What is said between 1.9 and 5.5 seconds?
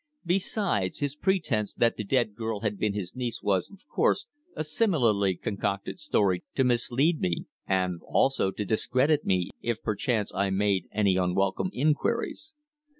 the dead girl had been his niece was, of course, a similarly